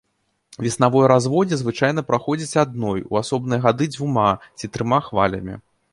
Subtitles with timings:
[0.65, 5.55] Веснавое разводдзе звычайна праходзіць адной, у асобныя гады дзвюма ці трыма хвалямі.